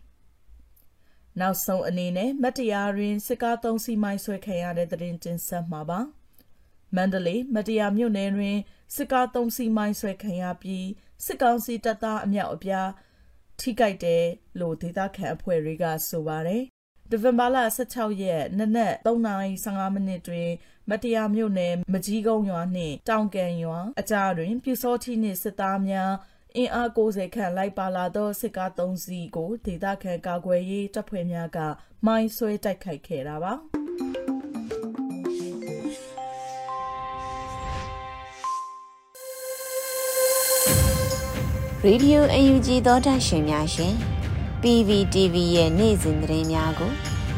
[1.39, 6.01] ။နောက်ဆုံးအနေနဲ့မတရားရင်းစစ်ကားသုံးစီမိုင်းဆွဲခံရတဲ့တဲ့တင်ဆက်မှာပါ။
[6.95, 8.57] မန္တလေးမတရားမြို့နယ်တွင်
[8.95, 10.87] စစ်ကားသုံးစီမိုင်းဆွဲခံရပြီး
[11.25, 12.89] စစ်ကောင်စီတပ်သားအမြောက်အပြား
[13.59, 14.23] ထိကြိုက်တယ်
[14.59, 16.63] လို့ဒေသခံအဖွဲ့တွေကဆိုပါတယ်
[17.09, 20.49] ဒီဇင်ဘာလ16ရက်နနက်3:15မိနစ်တွင်
[20.89, 26.11] မတရားမြို့နယ်မကြီးကုန်းရွာနှင့်တောင်ကန်ရွာအကြားတွင်ပြူစောတိနှင့်စစ်သားများ
[26.57, 31.57] အင်အား90ခန့်လိုက်ပါလာသောစစ်ကား3စီးကိုဒေသခံကာကွယ်ရေးတပ်ဖွဲ့များက
[32.05, 33.53] မိုင်းဆွဲတိုက်ခိုက်ခဲ့တာပါ။
[41.87, 43.93] Radio UNG သောတာရှင်များရှင်
[44.61, 46.91] PVTV ရဲ့နေ့စဉ်သတင်းများကို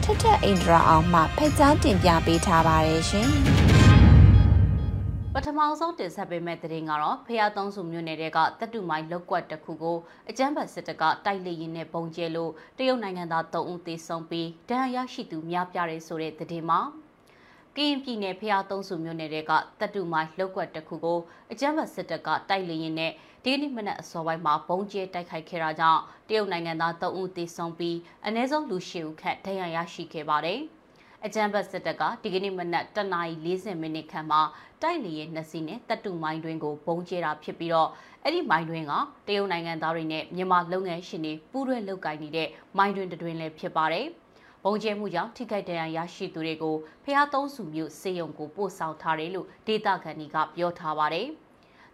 [0.03, 3.27] ထထအိန္ဒြာအောင်မှဖက်ကြားတင်ပြပေးထားပါတယ်ရှင်။
[5.33, 9.97] ပထမဆုံးတင်ဆက်ပေးမယ့်သတင်းကတော့ဖျားသုံးစုမြို့နယ်ကတပ်တူမိုင်းလောက်ကွက်တစ်ခုကို
[10.29, 16.79] အကြမ်းဖက်စစ်တပ်ကတိုက်လေရင်နဲ့ပုံကျဲလို့တရုတ်နိုင်ငံသား၃ဦးသေဆုံးပြီးဒဏ်ရာရရှိသူများပြားတယ်ဆိုတဲ့သတင်းမှာ
[17.75, 21.19] ကရင်ပြည်နယ်ဖျားသုံးစုမြို့နယ်ကတပ်တူမိုင်းလောက်ကွက်တစ်ခုကို
[21.51, 23.11] အကြမ်းဖက်စစ်တပ်ကတိုက်လေရင်နဲ့
[23.45, 30.59] ဒီနေ့မနက်အစောပိုင်းမှာပုံကျဲတိုက်ခိုက်ခဲ့တာကြောင့်တရုတ်နိုင်ငံသား၃ဦးသေဆုံးပြီးအနည်းဆုံးလူ၈ဦးခန့်ဒဏ်ရာရရှိခဲ့ပါတယ်။
[31.25, 34.41] အကြံဘတ်စစ်တပ်ကဒီကနေ့မနက်တနာရီ40မိနစ်ခန့်မှာ
[34.81, 37.89] တိုက်လေရဲ့နှစ်စီးနဲ့တပ်တူမိုင်းတွင်ကိုပုံကျဲတာဖြစ်ပြီးတော့
[38.23, 38.93] အဲ့ဒီမိုင်းတွင်က
[39.27, 44.05] တရုတ်နိုင်ငံသားတွေနဲ့မြန်မာလုပ်ငန်းရှင်တွေပူးတွဲလုပ်ကိုင်နေတဲ့မိုင်းတွင်တွင်လည်းဖြစ်ပါတယ်။
[44.63, 46.75] ပုံကျဲမှုကြောင့်ထိခိုက်ဒဏ်ရာရရှိသူတွေကို
[47.05, 51.27] ဖျားသုံးစုမျိုးစေယုံကိုပို့ဆောင်ထားတယ်လို့ဒေတာခန်ကြီးကပြောထားပါတယ်။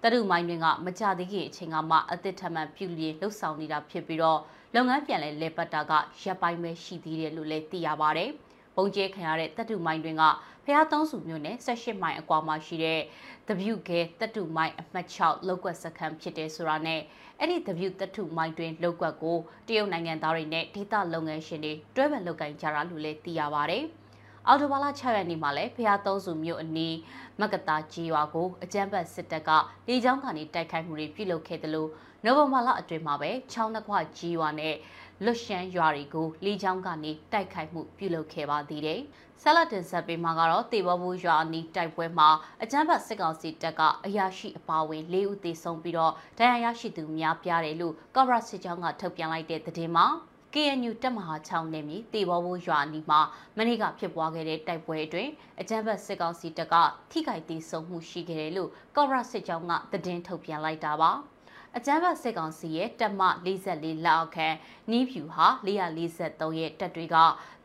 [0.04, 4.40] တရုတ်မိုင်းတွင်ကမကြသေးခင်အချိန်ကမှအသစ်ထမှန်ပြုလျင်လှုပ်ဆောင်နေတာဖြစ်ပြီးတော့
[4.76, 5.92] လုပ်ငန်းပြန်လဲလဲပတ်တာက
[6.24, 8.30] ရပ်ပိုင်းပဲရှိသေးတယ်လို့လည်းသိရပါတယ်။
[8.76, 10.24] ပုံကျဲခံရတဲ့တပ်တူမိုင်းတွင်က
[10.66, 13.02] ဖျားသုံးစုမျိုးနဲ့18မိုင်အကွာမှာရှိတဲ့
[13.48, 17.02] တပြုကဲတပ်တူမိုင်းအမှတ်6လောက်ကွက်စခန်းဖြစ်တဲ့ဆိုတာနဲ့
[17.40, 23.80] အဲ့ဒီတပြုတပ်တူမိုင်းတွင်လောက်ကွက်ကိုတရုတ်နိုင်ငံသားတွေနဲ့ဒေသလုပ်ငန်းရှင်တွေတွဲပန်လုပ်ကိုင်ကြတာလို့လည်းသိရပါဗျ။
[24.52, 26.96] အော်တိုဘာလ6ရက်နေ့မှာလည်းဖျားသုံးစုမြို့အနီး
[27.40, 29.50] မကတာကြီးရွာကိုအကြမ်းဖက်စစ်တပ်က
[29.88, 31.90] လေကြောင်းကနေတိုက်ခိုက်မှုတွေပြုလုပ်ခဲ့တယ်လို့
[32.24, 34.76] နိုဝင်ဘာလအတွင်းမှာပဲချောင်းနှခွကြီးရွာနဲ့
[35.24, 39.00] လွတ်ရှမ်းရွာတွေကိုလေကြောင်းကနေတိုက်ခိုက်မှုပြုလုပ်ခဲ့ပါသေးတယ်။
[39.42, 42.30] ဆလတ်တင်ဆက်ပေးမှာကတော့တေဘောဘူးရွာအနီးတိုက်ပွဲမှာ
[42.64, 50.06] အကြမ်းဖက်စစ်ကောင်စီတပ်ကအရာရှိအပါအဝင်၄ဦးသေဆုံးပြီးတော့ဒဏ်ရာရရှိသူများပြားတယ်လို့ကော့ဘရာစစ်ကြောင်းကထုတ်ပြန်လိုက်တဲ့သတင်းမှာ
[50.54, 53.20] KNU တပ်မဟာ6နယ်မြေတေဘောဘူးရွာအနီးမှာ
[53.58, 55.32] မနေ့ကဖြစ်ပွားခဲ့တဲ့တိုက်ပွဲအတွင်း
[55.62, 56.76] အကြမ်းဖက်စစ်ကောင်စီတပ်က
[57.12, 61.12] ထိခိုက်သေဆုံးမှုရှိခဲ့တယ်လို့ကော့ဘရာစစ်ကြောင်းကသတင်းထုတ်ပြန်လိုက်တာပါ။
[61.78, 64.48] အကြမ်းဖက်စစ်ကောင်စီရဲ့တပ်မ44လက်အောက်ခံ
[64.92, 67.16] နီးဖြူဟာ443ရဲ့တပ်တွေက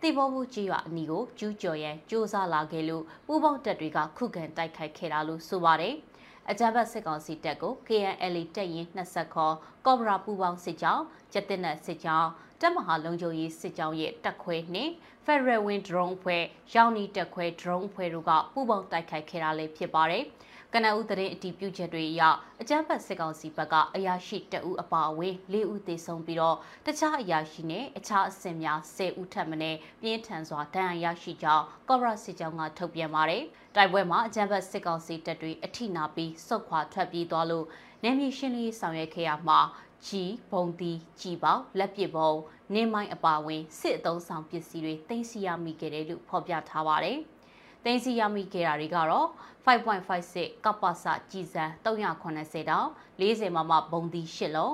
[0.02, 5.94] တိဘောဘူးကြီးရွာအနီးကိုကျူးကျော်ရန်စ조사လာခဲ့လို့ပူးပေါင်းတပ်တွေကခုခံတိုက်ခိုက်ခဲ့တာလို့ဆိုပါတယ်။
[6.50, 9.54] အကြမ်းဖက်စစ်ကောင်စီတပ်ကို KNL တပ်ရင်း20ခေါ်
[9.86, 12.30] ကော့ဘရာပူပေါင်းစစ်ကြောင်းကျက်တင်နက်စစ်ကြောင်း
[12.64, 14.92] တပ်မဟာလုံခြုံရေးစစ်ကြောင်းရဲ့တပ်ခွဲနှင့်
[15.24, 20.24] Federal Wing Drone ဖွဲ့ရောင်နီတပ်ခွဲ Drone ဖွဲ့တို့ကပူးပေါင်းတိုက်ခိုက်ခဲ့တာလည်းဖြစ်ပါတယ်။
[20.72, 22.22] ကနအူးသတင်းအတည်ပြုချက်တွေအရ
[22.60, 29.56] အကြမ်းဖက်စစ်ကောင်စီဘက်ကအရာရှိတအူးအပါအဝင်၄ဦးသေဆုံးပြီးတော့တခြားအရာရှိနဲ့အခြားအဆင့်များ၁၀ဦးထပ်မံ
[30.00, 33.42] ပြင်းထန်စွာဒဏ်ရာရရှိကြောင်းကော့ဘရာစစ်ကြောင်းကထုတ်ပြန်ပါတယ်။
[33.76, 37.66] တိုက်ပွဲမှာအကြမ်းဖက်စစ်ကောင်စီတပ်တွေအထိနာပြီးစုခွာထွက်ပြေးသွားလို့
[38.02, 39.60] နယ်မြေရှင်းလင်းဆောင်ရွက်ခဲ့ရမှာ
[40.06, 42.32] ကြီးဘုံတီကြီးပေါလက်ပစ်ဘုံ
[42.72, 47.18] နေမိုင်းအပါဝင်စစ်အုံဆောင်ပစ္စည်းတွေတင်စီရမိခဲ့တယ်လို့ဖော်ပြထားပါတယ်။
[47.84, 49.28] တင်စီရမိခဲ့တာတွေကတော့
[49.66, 52.88] 5.56ကပ္ပစကြည်စံ380တောင်
[53.20, 54.72] 40မမဘုံဒီ8လုံး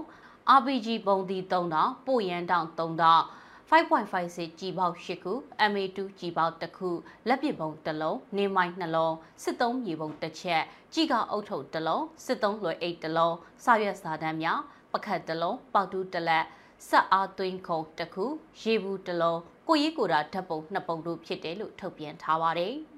[0.56, 3.24] RPG ဘုံဒီ3တောင်ပို့ရန်တောင်3တောင်
[3.70, 5.32] 5.56ကြည်ပေါက်8ခု
[5.70, 6.90] MA2 ကြည်ပေါက်1ခု
[7.28, 14.60] လက်ပစ်ပုံ1လုံးနေမိုင်း2လုံးစစ်သုံးမြေပုံ1ချက်ကြီးကအုတ်ထုပ်1လုံးစစ်သုံးလွယ်အိတ်1လုံးစာရွက်စာတမ်းများ
[14.92, 16.44] ပကတ်1လုံးပေါတူ1လက်
[16.88, 18.24] ဆက်အားသွင်းခုံ1ခု
[18.60, 22.74] ရေဘူး1လုံးကိုရီးကိုတာဓာတ်ပုံ2ပုံတို့ဖြစ်တယ်လို့ထုတ်ပြန်ထားပါတယ်။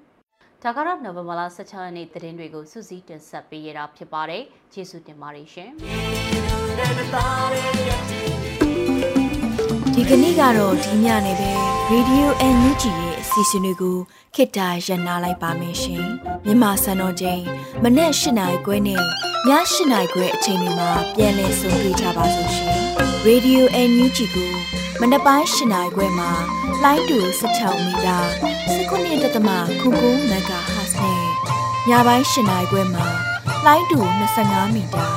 [0.63, 4.43] ဒါကတော့နိုဝင်ဘာလ16ရက်နေ့သတင်းတွေကိုစူးစီးတင်ဆက်ပေးရတာဖြစ်ပါတယ်
[4.73, 5.69] ကျေးဇူးတင်ပါတယ်ရှင်
[9.93, 11.51] ဒီကနေ့ကတော့ဒီညနေပဲ
[11.91, 13.97] Radio NUG ရဲ့အစီအစဉ်လေးကို
[14.35, 16.05] ခေတ္တရ延လိုက်ပါမယ်ရှင်
[16.45, 17.41] မြန်မာစံတော်ချိန်
[17.83, 19.03] မနေ့၈နိုင်ခွဲနဲ့ည
[19.49, 19.51] ၈
[19.91, 22.82] နိုင်ခွဲအချိန်တွေမှာပြောင်းလဲဆိုပြကြပါလို့ရှင်
[23.29, 24.51] Radio NUG ကို
[25.01, 26.31] မနက်ပိုင်း၈နိုင်ခွဲမှာ
[26.83, 28.17] လိုင်းတူ16မီတာ
[28.67, 31.21] 19.7 MHz နဲ့
[31.89, 33.05] ညပိုင်း၈နိုင်ခွဲမှာ
[33.65, 33.99] လိုင်းတူ
[34.37, 35.07] 25မီတာ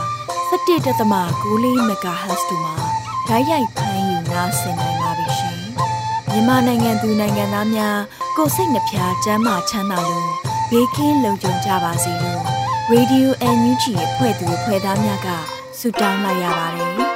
[0.50, 1.22] 17.6 MHz တို့မှာ
[3.28, 5.60] ဓာတ်ရိုက်ဖမ်းယူနားဆင်နိုင်ပါပြီရှင်။
[6.30, 7.98] မြန်မာနိုင်ငံသူနိုင်ငံသားများ
[8.36, 10.30] ကိုစိတ်နှပြချမ်းမာချမ်းသာလို့
[10.70, 12.42] ဘေးကင်းလုံခြုံကြပါစေလို့
[12.92, 15.28] Radio NUG ရဲ့ဖွဲ့သူဖွဲ့သားများက
[15.78, 16.96] ဆုတောင်းလိုက်ရပါတယ်။